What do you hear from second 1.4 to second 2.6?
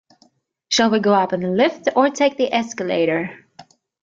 the lift, or take the